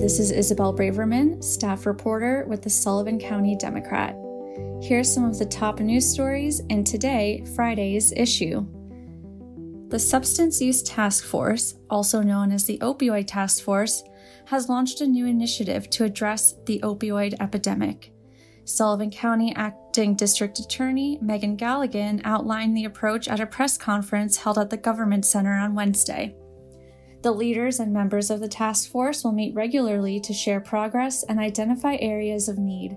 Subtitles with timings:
[0.00, 4.16] Hi, this is Isabel Braverman, staff reporter with the Sullivan County Democrat.
[4.80, 8.66] Here's some of the top news stories in today, Friday's issue.
[9.90, 14.02] The Substance Use Task Force, also known as the Opioid Task Force,
[14.46, 18.10] has launched a new initiative to address the opioid epidemic.
[18.64, 24.56] Sullivan County Acting District Attorney Megan Galligan outlined the approach at a press conference held
[24.56, 26.34] at the Government Center on Wednesday.
[27.22, 31.38] The leaders and members of the task force will meet regularly to share progress and
[31.38, 32.96] identify areas of need.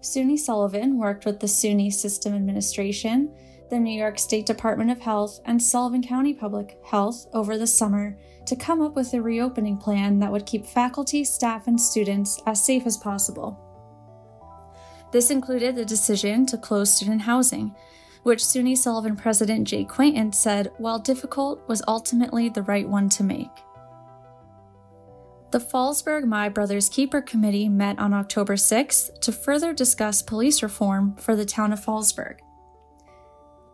[0.00, 3.30] SUNY Sullivan worked with the SUNY System Administration,
[3.70, 8.16] the New York State Department of Health, and Sullivan County Public Health over the summer
[8.46, 12.64] to come up with a reopening plan that would keep faculty, staff, and students as
[12.64, 13.58] safe as possible.
[15.12, 17.74] This included the decision to close student housing,
[18.24, 23.22] which SUNY Sullivan President Jay Quaintance said, while difficult, was ultimately the right one to
[23.22, 23.50] make.
[25.52, 31.14] The Fallsburg My Brothers Keeper Committee met on October 6th to further discuss police reform
[31.14, 32.38] for the town of Fallsburg.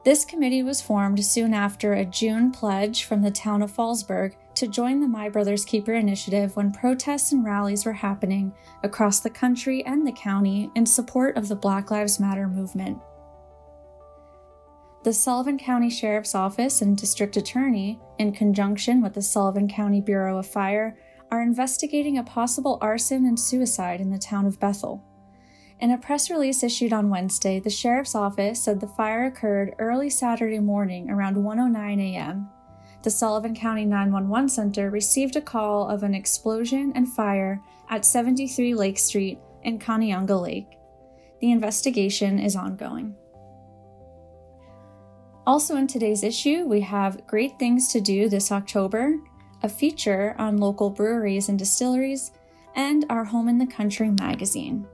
[0.05, 4.67] This committee was formed soon after a June pledge from the town of Fallsburg to
[4.67, 9.85] join the My Brothers Keeper initiative when protests and rallies were happening across the country
[9.87, 12.99] and the county in support of the Black Lives Matter movement.
[15.03, 20.37] The Sullivan County Sheriff's Office and District Attorney, in conjunction with the Sullivan County Bureau
[20.37, 20.99] of Fire,
[21.31, 25.03] are investigating a possible arson and suicide in the town of Bethel.
[25.81, 30.11] In a press release issued on Wednesday, the sheriff's office said the fire occurred early
[30.11, 32.51] Saturday morning around 1:09 a.m.
[33.03, 38.75] The Sullivan County 911 Center received a call of an explosion and fire at 73
[38.75, 40.77] Lake Street in Kauneonga Lake.
[41.41, 43.15] The investigation is ongoing.
[45.51, 49.17] Also, in today's issue, we have Great Things to Do this October,
[49.65, 52.31] a feature on local breweries and distilleries,
[52.77, 54.87] and our Home in the Country magazine.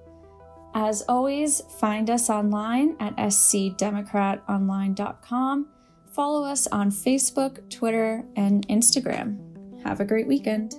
[0.73, 5.67] As always, find us online at scdemocratonline.com.
[6.07, 9.37] Follow us on Facebook, Twitter, and Instagram.
[9.85, 10.75] Have a great weekend.